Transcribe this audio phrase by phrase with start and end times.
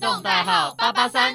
[0.00, 1.34] 动代号八八三。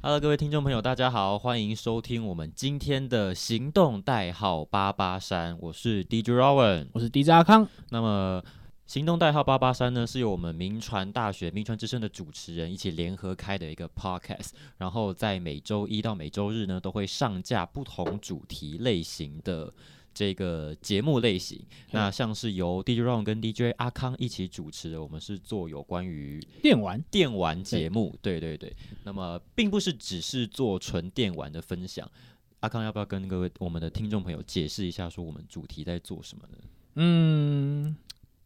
[0.00, 6.88] Hello，各位听众朋友，大家好，欢迎收听我们今天的行动代号八八三，我是 DJ Rowan。
[6.94, 7.68] 我是 DJ 阿康。
[7.90, 8.42] 那么，
[8.86, 19.70] 行动代号八八三呢，是由我们民传大学民传之声的主持人一起联合开的一个 podcast，然后在每周一到每周日呢，都会上架不同主题类型的。
[20.14, 28.74] 这个节目类型，那像是由 DJ Ron 跟 DJ 阿康一起主持的，我们是做有关于电玩电玩节目，对对对。
[29.02, 32.08] 那么并不是只是做纯电玩的分享。
[32.60, 36.58] 阿康要不要跟各位我们的听众朋友解释一下，说我们主题在做什么呢？
[36.94, 37.94] 嗯，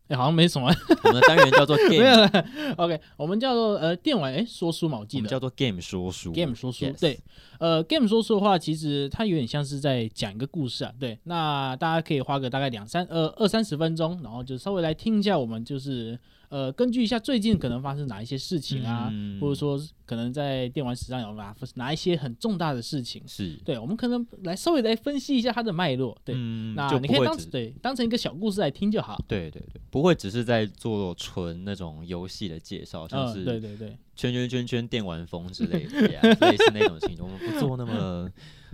[0.08, 0.68] 哎、好像没什么，
[1.04, 2.46] 我们的单元叫做 Game，有了。
[2.78, 7.18] OK，我们叫做呃电玩哎、说书嘛，我记得我们叫做 Game 说书 game 说书对，
[7.58, 10.92] 呃，game 说书的话，其实它有点像是在讲一个故事啊。
[10.98, 23.22] 对，那大家可以花个大概两三呃二三十分钟，然后就稍微来听一下我们就是呃根据一下最近可能发生哪一些事情啊，嗯或者说可能在电玩史上有哪哪一些很重大的事情。
[23.26, 26.16] 是，对，我们可能来稍微来分析一下它的脉络。
[26.24, 29.22] 对，嗯那你可以当对当成一个小故事来听就好。
[29.28, 38.30] 对对对，不会只是在做纯那种游戏的介绍，像嗯，是对对对，圈圈圈圈电玩风之类的呀，类似那种情况，我们不做那么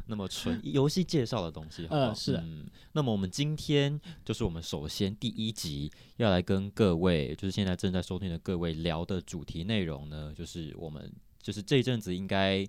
[0.06, 2.00] 那么纯 游戏介绍的东西，好不好？
[2.08, 12.66] 呃是啊嗯，那么我们今天就是我们首先第一集要来跟各位，就是现在正在收听的各位聊的主题内容呢，就是我们就是这一阵子应该。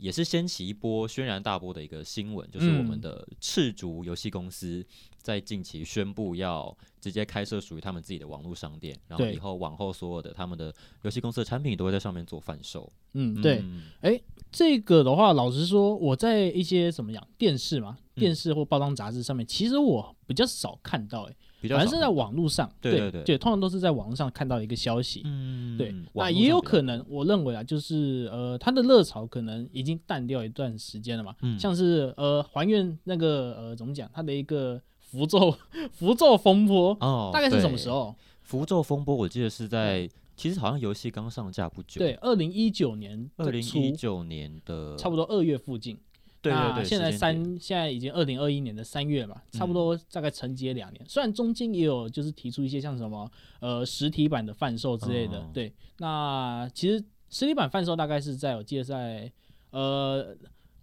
[0.00, 4.84] 也是掀起一波轩然大波的一个新闻，就是我们嗯的赤足游戏公司
[5.18, 12.90] 在近期宣布要直接开设属于他们自己的网络商店，然后以后往后所有的他们的游戏公司的产品都会在上面做贩售。
[13.12, 21.36] 嗯，对，嗯这个的话，老实说，我在一些怎么样电视嘛，嗯电视或包装杂志上面，其实我比较少看到、欸，
[21.68, 25.22] 反正是在网络上，对对对对通常都是在网络上看到一个消息。
[25.24, 31.34] 嗯对，那也有可能，我认为啊，就是呃，它的热潮可能已经淡掉一段时间了嘛。
[31.42, 35.54] 嗯像是呃，还原那个呃，怎么讲，它的一个符咒
[35.92, 37.88] 符咒风波，哦，大概是什么时？
[37.90, 38.14] 候？
[38.42, 45.96] 符咒风波，我记得是在，其实好像游戏刚上架不久，对，，二零一九年二零一九年的差不多二月附近。
[46.42, 51.04] 对对对，那现在三，现在已经二零二一年的三月嘛，差不嗯多大概承接两年。
[51.08, 53.30] 虽然中间也有就是提出一些像什么
[53.60, 55.72] 呃实体版的贩售之类的，哦对。
[55.98, 59.30] 那其实实体版贩售大概是在我记得在
[59.70, 60.34] 呃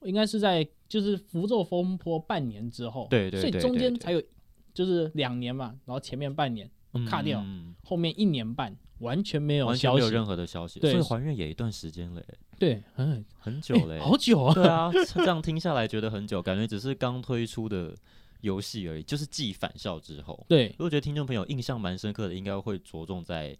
[0.03, 4.21] 应该是在就是符咒风波半年之后，对对所以中对对对间才有
[4.73, 6.69] 就是两年嘛，然后前面半年，
[7.09, 10.91] 卡掉嗯后面一年半完全没有完全消息，没有任何的消息，对。
[10.91, 17.95] 所以还原也一段时间了耶，对，很很久了耶，好久啊，对啊， 这样听下来觉得很久，感觉只是刚推出的
[18.41, 20.45] 游戏而已，就是继返校之后。
[20.47, 20.67] 对。
[20.77, 23.57] 如，果觉得听众朋友印象蛮深刻的，应该会着重在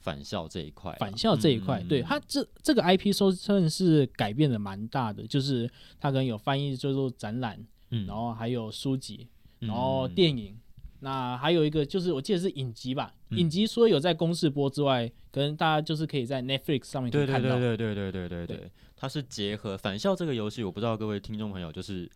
[0.00, 0.98] 返校这一块吧。
[1.00, 2.04] 返校这一块，对嗯。
[2.04, 7.58] 它这这个 IP 说算是改变的蛮大的，就是他可能有翻译叫做展览，
[7.90, 8.06] 嗯。
[8.06, 10.56] 然后还有书籍，然后嗯电影，
[11.00, 22.10] 那还有一个就是我记得是影集吧，嗯影集除了有在公视播之外，可能大家就是可以在 Netflix 上面看到，对对对对对对对对，它是结合返校这个游戏，我不知道各位听众朋友就是。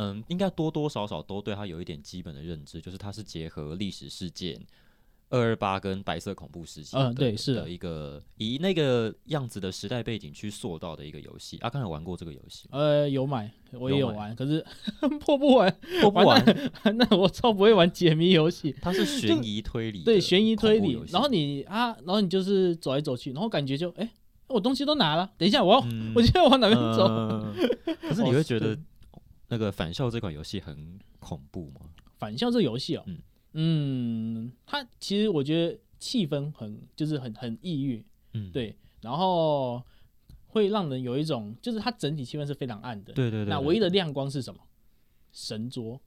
[0.00, 4.56] 嗯，应该多多少少都对它有一点基本的认知，就是它是结合历史事件
[5.30, 11.58] 二二八跟白色恐怖时期，嗯对是的的一个以那个样子的时代背景去塑造的一个游戏。
[11.60, 12.68] 阿康有玩过这个游戏？
[12.70, 14.64] 呃，有买，我也有玩，可是
[15.20, 16.42] 破不完，破不完，
[16.96, 18.74] 那我超不会玩解谜游戏。
[18.80, 24.10] 它是悬疑推理对，悬疑推理，然后你啊，然后你就是走来走去，然后感觉就哎、
[24.46, 27.06] 我东西都拿了，等一下我要，嗯我现在往哪边走？
[27.06, 27.54] 嗯
[28.00, 28.78] 可是你哦会觉得
[29.48, 31.80] 那个返校这款游戏很恐怖吗？
[32.18, 33.18] 返校这游戏哦，嗯
[33.60, 38.04] 嗯它其实我觉得气氛很就是很很抑郁，
[38.34, 39.82] 嗯，对，然后
[40.46, 43.12] 会让人有一种就是它整体气氛是非常暗的。
[43.12, 44.60] 对对对，那唯一的亮光是什么？
[45.32, 46.00] 神桌，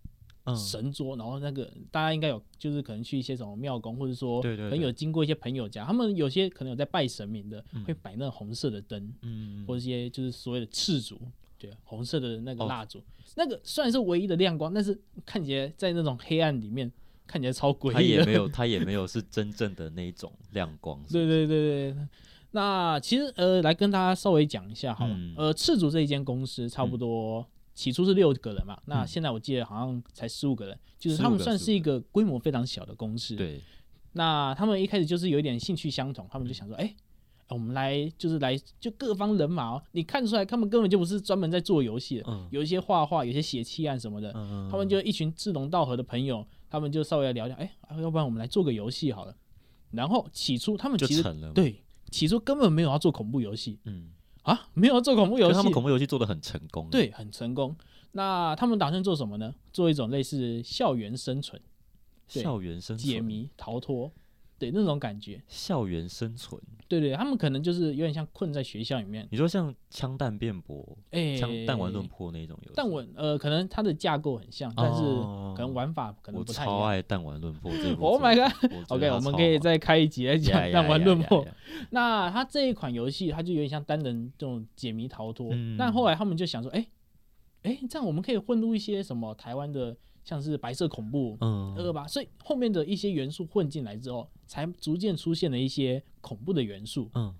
[0.45, 0.55] 嗯。
[0.55, 7.83] 神桌，然后那个大家应该有，就是可能去一些什么庙宫，或者说对对可能有经过一些朋友家，他们有些可能有在拜神明的，嗯。
[7.83, 11.19] 会摆那红色的灯，嗯或者一些就是所谓的赤烛，
[11.57, 12.67] 对，红色的那个哦。
[12.67, 13.03] 蜡烛，
[13.35, 16.91] 那个虽然是唯一的亮光，但是看起来在那种黑暗里面
[17.27, 17.93] 看起来超诡异的。
[17.93, 20.99] 它也没有，他也没有是真正的那一种亮光。
[21.07, 22.07] 是对对对对，
[22.51, 25.13] 那其实呃，来跟大家稍微讲一下好了。
[25.15, 25.33] 嗯。
[25.37, 33.61] 呃，赤足这一间公司差不多、起初是六个人嘛，那嗯现在我记得好像才十五个人，就是他们算是一个规模非常小的公司。，对，
[34.13, 36.93] 那他们一开始就是有一点兴趣相同，他们就想说，哎、
[37.47, 42.47] 我们来就是来就各方人马哦，你看出来他们根本就不是专门在做游戏的，嗯。
[42.51, 44.67] 有一些画画，有些写气案什么的，嗯。
[44.69, 49.35] 他们就一群志同道合的朋友，他们就稍微来聊聊，哎、啊要不然我们来做个游戏好了。
[49.91, 51.51] 然后起初他们就其实成了。
[51.51, 54.11] 对起初根本没有要做恐怖游戏嗯，
[54.43, 57.75] 啊，没有要做恐怖游戏，他们恐怖游戏做的很成功。，对很成功。
[58.13, 59.53] 那他们打算做什么呢？
[59.73, 61.61] 做一种类似校园生存、
[62.27, 64.11] 校园生存，解谜、逃脱，
[64.61, 65.41] 对那种感觉。
[65.47, 66.61] 校园生存。
[66.87, 76.75] 对对，他们可能就是有点像困在学校里面，你说像枪弹辩驳、哎，枪弹丸论破那种游戏，但我呃，可能它的架构很像，但是哦可能玩法可能不太一样。
[76.75, 78.05] 我超爱弹丸论破这部。
[78.11, 79.13] Oh my god！
[79.13, 81.47] 我们可以再开一集来讲弹丸论破。
[81.91, 85.49] 那它这一款游戏，它就有点像单人这种解谜逃脱。
[85.53, 86.85] 嗯但后来他们就想说，哎、
[87.63, 97.09] 哎、这样我们可以混入一些什么台湾的，像是白色恐怖、嗯，二吧，所以后面的一些元素混进来之后，才逐渐出现了一些恐怖的元素。
[97.15, 97.33] 嗯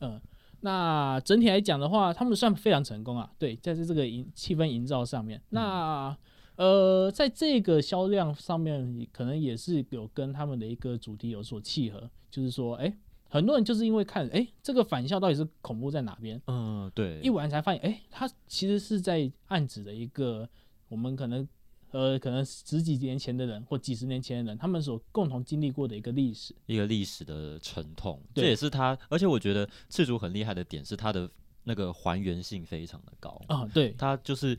[0.00, 0.20] 嗯，
[0.60, 3.30] 那整体来讲的话，他们算非常成功啊。
[3.38, 6.16] 对，在这这个营气氛营造上面，那
[6.56, 12.96] 呃，在这个销量上面，可能也是有跟他们的一个主题有所契合，就是说，哎、
[13.28, 20.48] 很多人就是因为看，哎、这个返校到底是恐怖在哪边，嗯，对，一玩才发现，哎、它其实是在暗指的一个
[20.88, 21.48] 我们可能。
[21.90, 26.54] 呃，可能十几年前的人或几十年前的人，他们所共同经历过的一个历史。
[26.66, 31.30] 一个历史的沉痛，这也是他，而且我觉得赤足很厉害的点是他的
[31.64, 34.58] 那个还原性非常的高，啊、对，他就是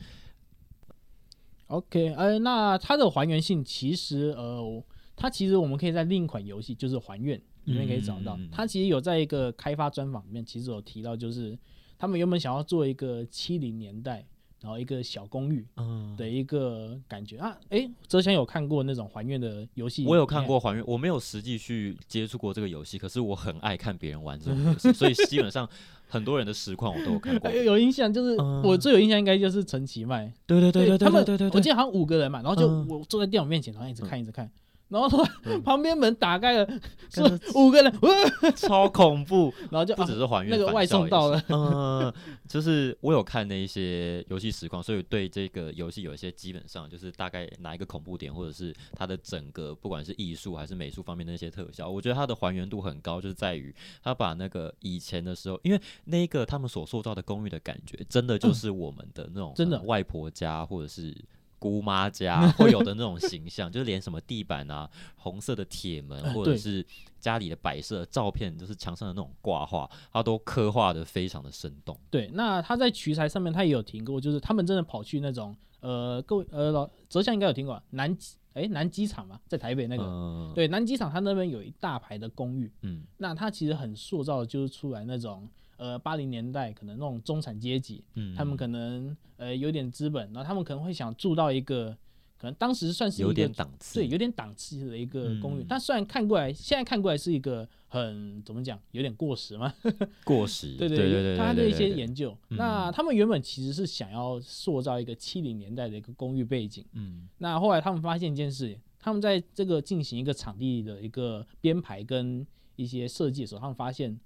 [1.67, 4.83] OK，呃，那它的还原性其实，呃，
[5.15, 8.37] 它其实我们可以在另一款游戏，就是《还愿》里面可以找到。
[8.51, 11.57] 它其实有在一个开发专访里面，其实有提到，就是
[11.97, 14.27] 他们原本想要做一个七零年代，
[14.61, 17.57] 然后一个小公寓嗯，的一个感觉啊。
[17.69, 20.05] 诶，之前有看过那种还愿的游戏？
[20.05, 20.45] 我有看。
[20.45, 25.67] 过还原，我没有实际去接触过这个游戏，可是我很爱看别人玩这种游戏， 所以基本上
[26.07, 27.55] 很多人的实况我都有看过哎。
[27.55, 34.49] 有印象，就是、嗯我最有印象应该就是陈其迈，对对对对对他们对对对，我记得好像五个人嘛，然后就嗯我坐在电脑面前，然后一直看一直看，
[34.91, 35.63] 然后突然嗯。
[35.63, 36.67] 旁边门打开了，
[37.09, 37.21] 是
[37.55, 38.11] 五个人，哇
[38.55, 42.13] 超恐怖， 然后就啊不只是还原，那个外送到了， 嗯，
[42.47, 53.73] 就是我有看那一些游戏实况，所以对这个游戏有一些基本上就是大概哪一个恐怖点，或者是它的整个不管是艺术还是美术方面的那些特效，我觉得它的还原度很高，就是在于
[54.03, 59.77] 它把那个以前的时候，因为那个他们所塑造的公寓的感觉，真的就是我们的那种、嗯真的。
[59.77, 61.15] 呃外婆家或者是。
[61.61, 66.83] 姑妈家 会有的那种形象，就是连什么地板啊、红色的铁门，或者是
[67.19, 71.95] 家里的摆设、照片，就是墙上的那种挂画，它都刻画的非常的生动。
[72.09, 83.03] 对，那他在取材上面他也有听过，就是他们真的跑去那种呃，各位呃老泽祥应该有听过啊南机哎南机场嘛，在台北那个，嗯，对南机场他那边有一大排的公寓，嗯。
[83.17, 85.47] 那他其实很塑造就是出来那种
[85.81, 91.97] 呃八零年代可能那种中产阶级，嗯，他们可能呃有点资本，然后他们可能会想住到一个
[92.37, 95.63] 可能当时算是有点档次，对，有点档次的一个公寓。
[95.63, 99.73] 嗯但虽然看过来，现在看过来是一个很怎么讲，有点过时嘛。
[100.23, 106.85] 过时，对对对对，他的一些研究，嗯那他们原本其实是想要塑造一个七零年代的一个公寓背景。
[106.93, 112.45] 嗯那后来他们发现一件事，他们在这个进行一个场地的一个编排跟
[112.75, 114.19] 一些设计的时候，他们发现，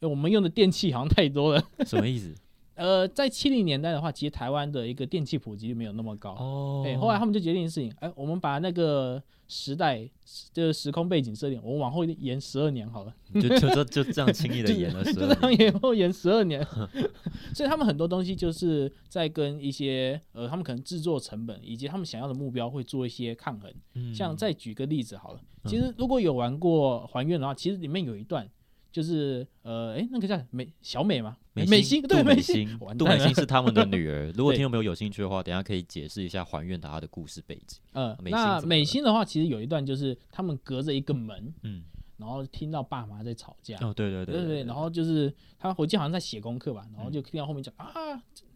[0.00, 1.62] 我们用的电器好像太多了。
[1.86, 2.34] 什么意思？
[2.74, 6.32] 呃，在七零年代的话，其实台湾的一个电器普及率没有那么高。
[6.32, 10.06] 哦，对，后来他们就决定的事情，哎，我们把那个时代
[10.52, 16.62] 就是时空背景设定，我们往后延十二年好了，就就就就这样轻易的 延了十就这样二年，延后延十二年。
[17.56, 23.72] 所以他们很多东西就是在跟一些呃，他们可能制作成本以及他们想要的目标会做一些抗衡。
[23.94, 28.46] 嗯像再举个例子好了，其实如果有玩过还愿的话，其实里面有一段
[28.96, 31.36] 就是呃，哎，那个叫美小美吗？
[31.52, 34.32] 美心对美心，杜美心是他们的女儿。
[34.34, 37.78] 如果听众朋友有兴趣的话，等下可以解释一下还愿她的故事背景。
[37.92, 41.84] 呃，美心那美心的话，其实有一段就是他们隔着一个门，嗯，
[42.16, 43.76] 然后听到爸妈在吵架。
[43.82, 47.92] 哦，对对对对对，然后就是他，回去好像在写功课吧，然后嗯就听到后面讲、啊，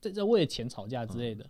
[0.00, 1.44] 在在为了钱吵架之类的。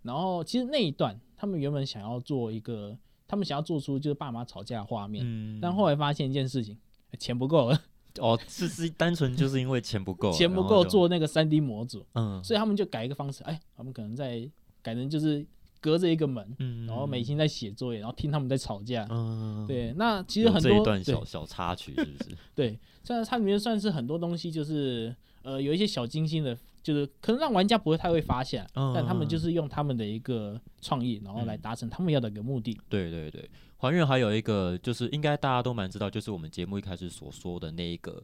[0.00, 2.96] 然后其实那一段，他们原本想要做一个，
[3.28, 6.78] 他们想要做出就是爸妈吵架的画面，嗯，但后来发现一件事情，
[7.18, 7.82] 钱不够了，
[8.18, 14.48] 哦，是是单纯就是因为钱不够，钱不够做那个三 D 模组，嗯所以他们就改一个方式，哎，他们可能在
[14.82, 15.46] 改成就是
[15.80, 19.06] 隔着一个门，嗯，然后美心在写作业，然后听他们在吵架。
[19.10, 22.36] 嗯，对，那其实有这一很多对段小小插曲是不是？
[22.54, 32.78] 对，虽然它里面算是很多东西，就是呃有一些小精心的，就是可能让玩家不会太会发现，嗯但他们就是用他们的一个创意，然后来达成他们要的一个目的。
[32.88, 38.22] 对对对，还原还有一个就是应该大家都蛮知道，就是我们节目一开始所说的那一个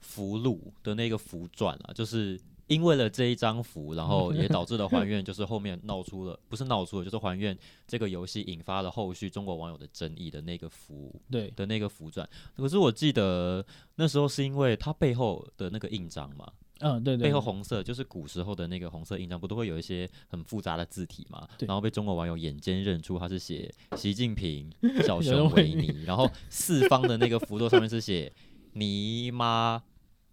[0.00, 7.56] 符箓的那个符转啊，就是因为了这一张符，然后 也导致了还愿，就是后面闹出了，不是闹出了，就是还愿
[7.86, 12.26] 这个游戏引发了后续中国网友的争议的那个符对，的那个符转。
[12.56, 13.64] 可是我记得
[13.96, 16.50] 那时候是因为它背后的那个印章嘛，
[16.82, 21.48] 嗯，对对，背后红色就是古时候的那个红色印章，不都会有一些很复杂的字体嘛？
[21.56, 24.70] 对然后被中国网友眼尖认出，他是写习近平
[25.06, 28.32] 小熊维维尼，然后四方的那个符咒上面是写
[28.72, 29.82] 尼妈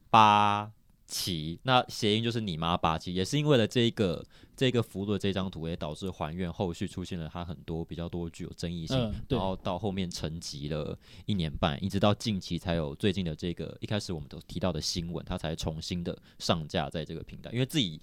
[0.10, 0.72] 八
[1.10, 4.24] 旗，那谐音就是你妈八旗，也是因为了这一个
[4.56, 18.00] 这个符的这张图，也导致还愿后续出现了它很多比较多具有争议性，嗯然后到后面沉寂了一年半，一直到近期才有最近的这个一开始我们都提到的新闻，它才重新的上架在这个平台，因为自己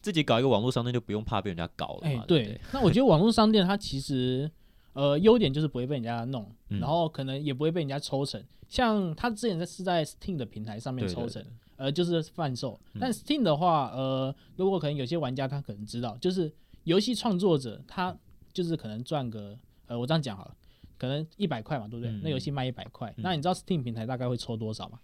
[0.00, 4.48] 自己搞一个网络商店就不用怕被人家搞了哎、嘛，对不对对？，那我觉得网络商店它其实
[4.92, 8.40] 呃优点就是不会被人家弄，嗯然后可能也不会被人家抽成。
[8.68, 12.78] 像他之前在是在 Steam 的平台上面抽成，对呃，就是贩售。
[12.92, 16.52] 嗯但 Steam 的话，呃，如果可能有些玩家他可能知道，就是
[16.84, 18.14] 游戏创作者他
[18.52, 19.56] 就是可能赚个
[19.86, 20.54] 呃，我这样讲好了，
[20.98, 22.12] 可能一百块嘛，对不对？
[22.12, 24.98] 嗯那游戏卖一百块，嗯那你知道 Steam 平台大概会抽多少吗？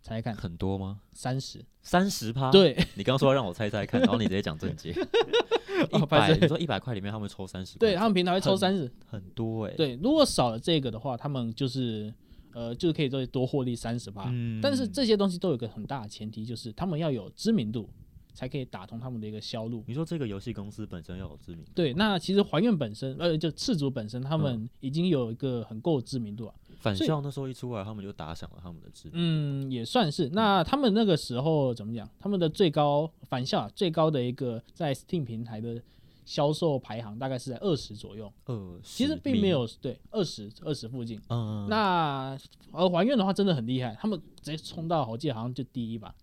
[0.00, 1.00] 猜猜看，很多吗？
[1.12, 1.64] 三十。
[1.82, 4.90] 三十趴？，对，你刚刚说要让我猜猜看， 然后你直接讲正解。
[5.92, 7.78] 一哦百，你说一百块里面他们抽三十？
[7.78, 8.90] 对他们平台会抽三十。
[9.06, 12.12] 很多哎、，对，如果少了这个的话，他们就是
[12.58, 14.28] 呃，就是可以再多获利三十趴。
[14.32, 17.88] 嗯但是这些东西都有一个很大的前提，就是他们要有知名度，
[18.34, 19.84] 才可以打通他们的一个销路。
[19.86, 26.54] 你说这个游戏公司本身要有知名度，对，那其实还愿本身，呃，就赤足本身，他嗯们已经有一个很够知名度啊。
[26.66, 29.18] 所以返校那时候一出来，他们就打响了他们的知名度。
[29.20, 30.28] 嗯，也算是。
[30.30, 32.08] 那他们那个时候怎么讲？
[32.18, 35.80] 他们的最高返校啊最高的一个在 Steam 平台的
[36.28, 41.18] 销售排行大概是在二十左右，二其实并没，有对二十二十附近。
[41.30, 42.36] 嗯，那
[42.70, 46.14] 而还愿的话真的很厉害，他们直接冲到我记得好像就第一吧。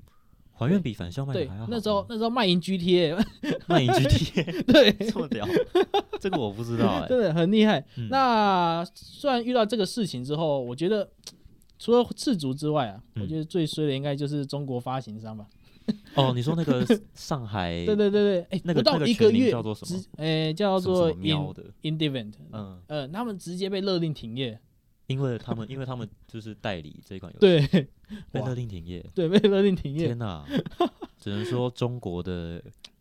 [0.53, 3.17] 还愿比返校卖还要好，那时候那时候卖淫 GTA，
[3.65, 5.43] 卖淫 GTA 对，这么屌，
[6.21, 7.83] 这个我不知道哎、 真的很厉害。
[7.97, 8.07] 嗯。
[8.09, 11.09] 那虽然遇到这个事情之后，我觉得
[11.79, 13.23] 除了赤足之外啊，嗯。
[13.23, 15.47] 我觉得最衰的应该就是中国发行商吧。
[16.15, 24.59] 哦，你说那个上海 对对对对，哎，那个不到那个全名一个月叫做什么直，哎，叫做什么喵 In 的，Indevent，嗯，呃，他们直接被勒令停业。
[25.07, 27.87] 因为他们因为他们就是代理这款游戏，对
[28.31, 29.05] 被勒令停业。
[29.13, 30.17] 对，被勒令停业天。
[30.17, 30.43] 哪，
[31.19, 32.59] 只能说中国的，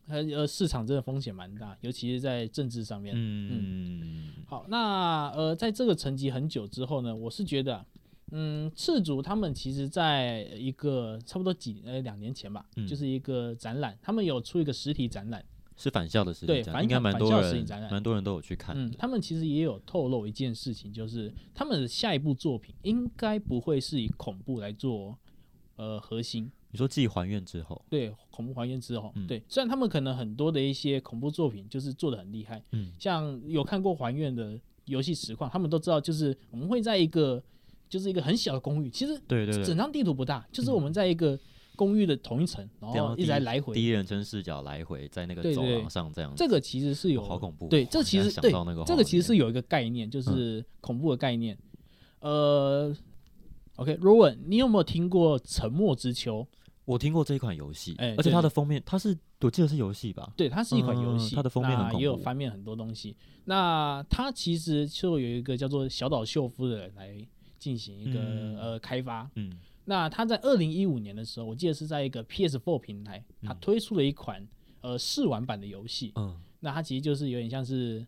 [0.09, 3.14] 呃呃，市场真的风险蛮大，尤其是在政治上面。
[3.17, 7.87] 嗯，好，那呃，在这个沉寂很久之后呢，我是觉得啊、
[8.31, 12.87] 嗯，赤足他们其实在一个差不多几呃两年前吧，嗯。
[12.87, 15.45] 就是一个展览，他们有出一个实体展览，
[15.76, 25.16] 是返校的事情，对返应该蛮多实体人展览蛮多人都有去看嗯，他们其实也有透露一件事情，就是他们的下一部作品应该不会是以恐怖来做
[25.76, 32.93] 呃核心，你说继还愿之后，对恐怖还愿之后，嗯对，虽然他们可能很多的一些恐怖作品就是做的很厉害，嗯。
[32.99, 37.43] 像有看过还愿的游戏实况，他们都知道，就是我们会在一个
[37.88, 41.38] 就是一个很小的公寓，其实对对对，整张地图不大，就是我们在一个
[41.76, 43.75] 公寓的同一层，然然后后一直在来回。
[43.75, 48.53] 第一人称视角来回在那个走廊上这样子，这个其实是有哦好恐怖哦对，这其实对
[48.87, 51.57] 这个其实是有一个概念，就是恐怖的概念。
[52.21, 52.95] 呃
[53.76, 56.41] ，OK，Rowan，你有没有听过《沉默之丘》？
[56.87, 60.33] 我听过这一款游戏，哎而且它的封面，它是我记得是游戏吧？
[60.37, 63.17] 对，它是一款游嗯戏，它的封面很那也有翻面很多东西。
[63.47, 67.14] 那它其实就有一个叫做小岛秀夫的人来
[67.64, 69.30] 进行一个、嗯呃开发。
[69.37, 69.50] 嗯
[69.87, 74.47] 那他在二零一五年的时候，我记得是在一个 PS4 平台，他嗯推出了一款
[74.83, 76.12] 呃试玩版的游戏。
[76.16, 78.06] 嗯那它其实就是有点像是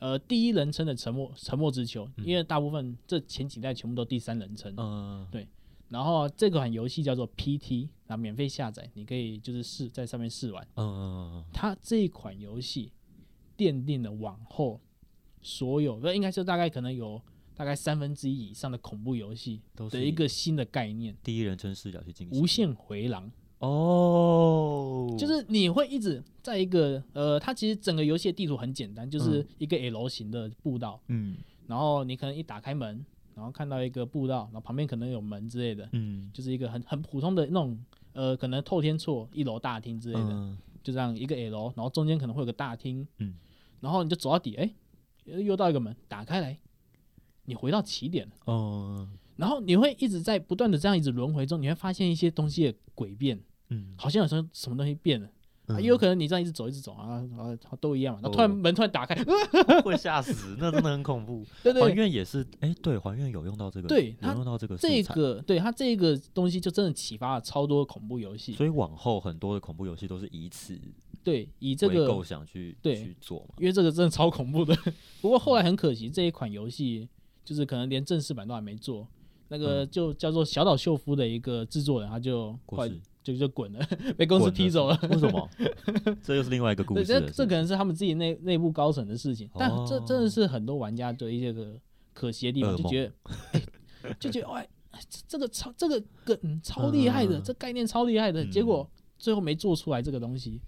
[0.00, 4.74] 呃第一人称的沉默沉默之球，嗯因为大部分这前几代全部都第三人称。
[4.76, 5.26] 嗯
[5.88, 10.66] 然后这款游戏叫做 PT，那免费下载，你可以就是试在上面试玩。
[10.76, 12.90] 嗯它这一款游戏
[13.56, 14.80] 奠定了往后
[15.42, 17.22] 所有，呃，应该是大概可能有
[17.56, 21.16] 大概三分之一以上的恐怖游戏都是的一个新的概念。
[21.24, 23.28] 第一人称视角去进行——无限回廊。
[23.58, 31.36] 哦，就是你会一直在一个呃，它其实整个游戏的地图很简单，就是一个 L 型的步道，嗯。
[31.66, 36.30] 然后你可能一打开门，然后看到一个步道，然后旁边可能有门之类的，嗯。
[36.34, 37.78] 就是一个很很普通的那种
[38.12, 40.30] 呃，可能透天厝一楼大厅之类的。
[40.30, 40.58] 嗯。
[40.82, 43.34] 就这样一个 L，然后中间可能会有个大厅，嗯，
[43.80, 44.70] 然后你就走到底，哎、
[45.24, 46.56] 又到一个门，打开来，
[47.46, 53.38] 你回到起点了，哦然后你会一直在不断的这样一直轮回中，你会发现一些东西的诡变，
[53.68, 53.94] 嗯。
[53.98, 55.28] 好像有什么什么东西变了，
[55.66, 59.14] 啊也有可能你这样一直走一直走啊啊都一样嘛，然后突然哦门突然打开，
[59.82, 61.44] 会吓死，那真的很恐怖。
[61.62, 68.54] 对对还愿也是，哎，对，还愿有用到这个，对有用到这个这个对它这个东西就真的启发了超多恐怖游戏。
[68.54, 70.80] 所以往后很多的恐怖游戏都是以此
[71.22, 72.94] 对，以这个构想去对。
[72.94, 73.54] 去做嘛。
[73.58, 74.74] 因为这个真的超恐怖的。
[75.20, 77.08] 不过后来很可惜，这一款游戏
[77.46, 79.08] 就是可能连正式版都还没做。
[79.48, 82.90] 那个嗯就叫做小岛秀夫的一个制作人，他就快
[83.22, 83.78] 就就滚了，
[84.18, 84.98] 被公司滚踢走了。
[85.08, 85.48] 为什么？
[86.20, 87.04] 这又是另外一个故，事。
[87.04, 91.78] 这这可能是他们自己内内部高层的事情，但这真的哦是很多玩家的一些个
[92.12, 93.12] 可惜的地方，就觉得，
[94.02, 94.68] 哎就觉得，哎，
[95.08, 100.60] 这这个超这个梗超厉害的，嗯这概念超厉害的，结嗯果最后没做出来这个东西。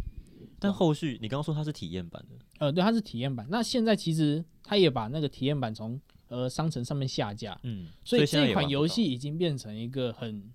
[0.60, 3.46] 但后续你刚刚说它是体验版的，呃，对，它是体验版。
[3.50, 10.50] 那现在其实他也把那个体验版从呃商城上面下架，嗯，所以这款游戏已经变成一个很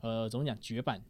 [0.00, 1.02] 呃怎么讲绝版。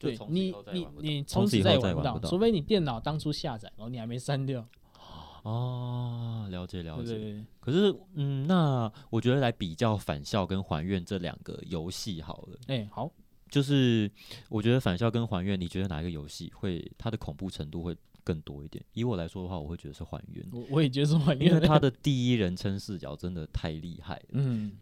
[0.00, 4.64] 对你你你从此再也玩不到，除非你电脑当初下载，然后你还没删掉。
[5.42, 7.14] 哦，了解了解。
[7.14, 12.58] 对对对，可是，嗯，那我觉得来比较返校跟还愿这两个游戏好了。
[12.68, 13.10] 哎、好，
[13.50, 14.08] 就是
[14.48, 17.96] 我觉得返校跟还愿，你觉得哪一个游戏会它的恐怖程度会
[18.28, 18.84] 更多一点？
[18.92, 24.28] 以我来说的话，我会觉得是还原，我我也觉得是还原因为他的第一人称视角真的太厉害了。
[24.32, 24.72] 嗯，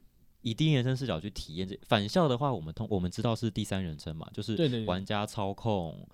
[0.42, 6.04] 以第一人称视角去体验这反校的话，我们通我们知道是第三人称嘛，就是玩家操控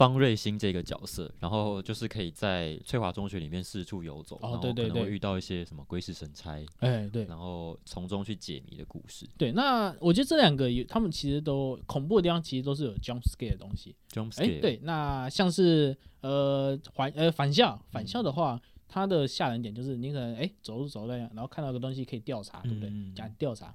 [0.00, 9.28] 方瑞欣这个角色，然后就是可以在翠华中学里面四处游走，哦然后可能会遇到一些什么鬼使神差，哎对然后从中去解谜的故事。
[9.36, 13.94] 对，那我觉得这两个有他们其实都恐怖的地方，其实都是有 jump scare 的东西。
[14.10, 22.90] Jump 哎、scare，，对，那像是呃还呃返校，返嗯校的话，它的吓人点就是你可能哎、走着走着，然后看到个东西可以调查，对不对？
[23.14, 23.74] 讲调查。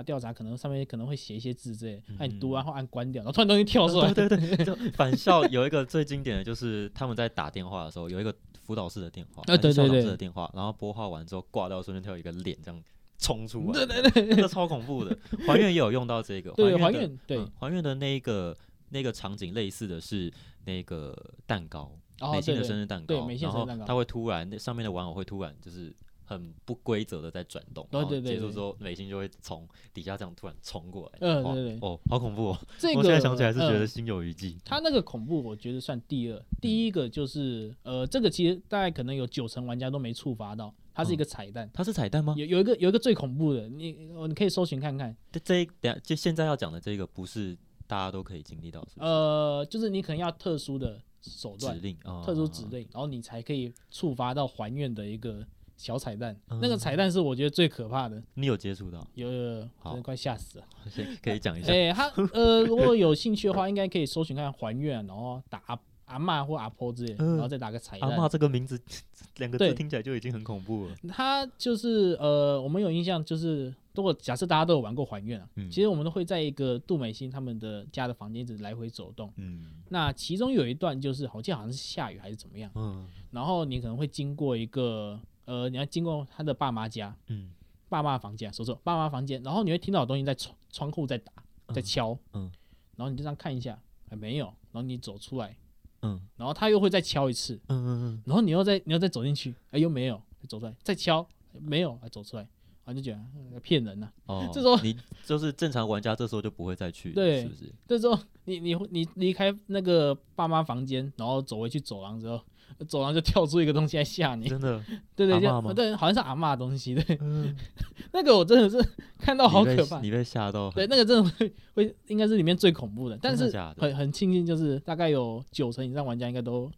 [0.00, 12.82] 啊，调查可能上面可能会写一些字之类的，那、你嗯读完后按关掉，然后突然东西跳出来，对对对， 就返校有一个最经典的就是他们在打电话的时候，有一个辅导室的电话，校长对对室的电话，然后拨号完之后挂掉，瞬间跳一个脸这样
[13.18, 15.16] 冲出来，对对对那个超恐怖的。
[15.46, 18.56] 还原也有用到这个，对，还原对嗯，还原的那一个
[18.88, 20.32] 那个场景类似的是
[20.64, 21.16] 那个
[21.46, 25.94] 蛋糕，哦美心的生日蛋糕，对美心然后生日蛋糕它会突然那上面的玩偶会突然就是。
[26.30, 31.18] 很不规则的在转动，然后对对对对结束之后，美心就会从底下这样突然冲过来。
[31.22, 32.58] 嗯对对哦，好恐怖哦！
[32.78, 34.56] 这个 我现在想起来是觉得嗯心有余悸。
[34.64, 36.40] 他那个恐怖，我觉得算第二。
[36.60, 41.68] 第一个就是呃，这个其实大概可能有九成玩家都没触发到，它是一个彩蛋。
[41.74, 42.36] 它是彩蛋吗？
[42.38, 45.16] 有有一个有一个最恐怖的，你哦你可以搜寻看看。
[45.32, 49.00] 这这一等下就现在要讲的这个不是大家都可以经历到，是是？
[49.00, 55.44] 呃，就是你可能要特殊的手段指、令啊，特殊指令，然后你才可以触发到还愿的一个
[55.80, 56.36] 小彩蛋。
[56.50, 60.64] 嗯那个彩蛋是我觉得最可怕的，你有接触到，有有真的快吓死了。
[61.22, 61.72] 可以讲一下。
[61.72, 68.10] 哎、他呃，如果有兴趣的话，应该可以搜寻看还愿，然后打阿阿嬷或阿婆之类然后再打个彩蛋。
[68.10, 68.78] 阿嬷这个名字
[69.38, 70.94] 两个字听起来就已经很恐怖了。
[71.08, 79.32] 他就是呃，我们有印象，就是如果假设大家都有玩过还愿啊，嗯其实我们都会在一个杜美心他们的家的房间一直来回走动。
[79.36, 85.18] 嗯那其中有一段就是，我记得好像是下雨还是怎么样，嗯然后你可能会经过一个
[85.50, 87.50] 呃，你要经过他的爸妈家，嗯。
[87.88, 91.32] 爸妈房间，说错，爸妈房间，然后你会听到有东西在窗窗户在打，
[91.74, 92.48] 在敲，嗯。
[92.96, 93.76] 然后你就这样看一下，
[94.08, 95.56] 还没有，然后你走出来，
[96.02, 96.20] 嗯。
[96.36, 98.22] 然后他又会再敲一次，嗯嗯嗯。
[98.24, 102.46] 然后你又再你又再走进去，哎又没有，走出来，再敲没有，哎走出来，
[102.84, 103.18] 啊就觉得
[103.52, 107.42] 呃骗人呐、哦， 这时候你就是正常玩家，这时候就不会再去，对。
[107.42, 107.74] 是不是？
[107.88, 112.40] 这时候你你你离开那个爸妈房间，然后走回去走廊之后，
[112.88, 114.82] 走廊就跳出一个东西来吓你，真的，
[115.14, 115.40] 对对，
[115.74, 117.54] 对，好像是阿嬷的东西，对，嗯，
[118.12, 118.76] 那个我真的是
[119.18, 126.70] 看到好可怕，你被吓到，对，那个真的会会应该是里面最恐怖的，但是很很庆幸，就是大概有九成以上玩家应该都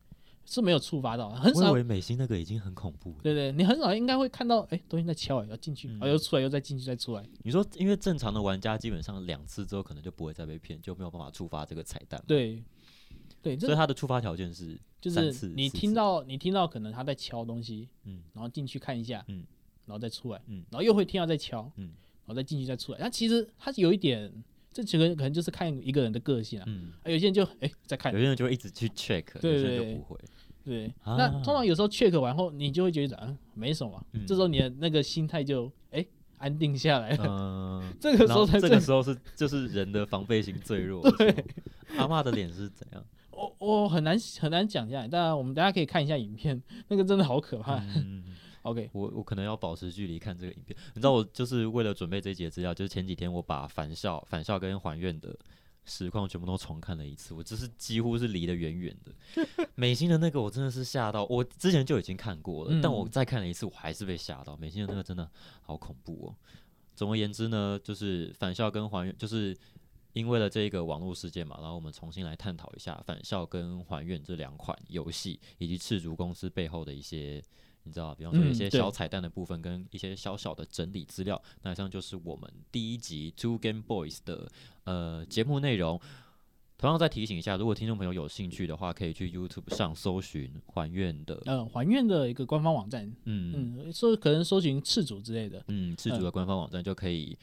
[0.45, 1.71] 是没有触发到，很少。
[1.71, 3.17] 我以为美心那个已经很恐怖了。
[3.23, 7.25] 对对，你很少应该会看到，哎，东西在敲，哎，要进去，嗯啊，又出来，又再进去，再出来。
[7.45, 12.25] 你说，因为正常的玩家基本上两次之后可能就不会再被骗，就没有办法触发这个彩蛋嘛。
[12.27, 12.63] 对，
[13.43, 19.45] 对，所以它的触发条件是，就是你听到你听到可能他在敲东西，嗯然后进去看一下，嗯
[19.85, 21.87] 然后再出来，嗯然后又会听到在敲，嗯
[22.25, 22.99] 然后再进去再出来。
[23.01, 24.33] 那其实它有一点，
[24.73, 26.65] 这其实可能就是看一个人的个性啊。
[26.69, 30.21] 嗯，啊有些人就哎在看有，些人就会一直去 check，有些人对对对就不会。
[30.65, 36.07] 对，啊那通常有时候 check 完后，你就会觉得嗯没什么，嗯这时候你的那个心态就哎
[36.39, 37.25] 安定下来了。
[37.29, 41.99] 嗯， 这个时候才这个时候是就是人的防备心最弱的时候。
[41.99, 43.05] 阿嬷的脸是怎样？
[43.43, 47.77] 我我很难很难讲下来，当然我们大家可以看一下影片，那个真的好可怕。
[47.97, 48.25] 嗯，
[48.63, 50.77] OK，我我可能要保持距离看这个影片。
[50.95, 55.37] 你知道，我就是为了准备这一节资料，就是前几天我把返校、返校跟还愿的
[55.85, 59.67] 实况全部都重看了一次，我就是几乎是离得远远的。
[59.75, 64.57] 美心的那个我真的是吓到，我之前就已经看过了，但我嗯再看了一次，我还是被吓到。
[64.57, 65.29] 美心的那个真的
[65.63, 66.37] 好恐怖哦。
[66.95, 69.57] 总而言之呢，就是返校跟还原，就是
[70.13, 77.43] 因为了这个网络事件嘛，然后我们重新来探讨一下返校跟还愿这两款游戏，以及赤足公司背后的一些。
[77.85, 84.49] 你知道，比方说一些小彩蛋的部分，跟一些小小的整理资料，那以上就是我们第一集 Two Game Boys 的
[84.85, 86.01] 呃节目内容。
[86.79, 97.37] 同样再提醒一下，如果听众朋友有兴趣的话，可以去 YouTube 上搜寻还愿的，呃，还愿的一个官方网站，嗯嗯，搜可能搜寻赤足之类的，嗯，赤足的官方网站就可以。
[97.37, 97.41] 呃，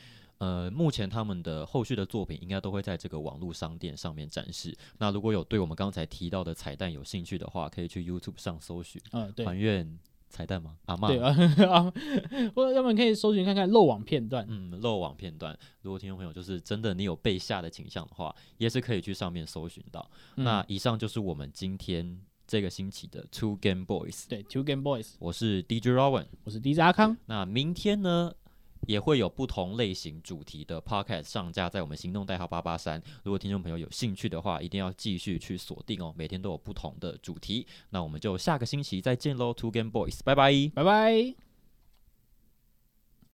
[0.71, 4.75] 目前他们的后续的作品应该都会在这个网络商店上面展示。
[4.97, 9.99] 那如果有对我们刚才提到的彩蛋有兴趣的话，可以去 YouTube 上搜寻嗯，对还愿
[10.30, 10.78] 彩蛋吗？
[10.86, 11.30] 阿妈，对啊，
[11.69, 11.93] 啊，
[12.56, 15.58] 或者要不然可以搜寻看看漏网片段，嗯，漏网片段。
[15.82, 20.10] 如果听众朋友就是真的你有被吓的倾向的话，也是可以去上面搜寻到。
[20.36, 24.25] 嗯那以上就是我们今天这个星期的 Two Game Boys。
[24.30, 26.25] 对，Two Game Boys，我是 DJ Rowan。
[26.43, 28.32] 我是 DJ 阿康，那明天呢，
[28.88, 33.02] 也会有不同类型主题的 Podcast 上架在我们行动代号八八三。
[33.24, 37.65] 如果听众朋友有兴趣的话，一定要继续去锁定哦，每天都有不同的主题。
[37.89, 40.52] 那我们就下个星期再见喽，Two Game Boys，拜拜。
[40.74, 41.48] 拜拜。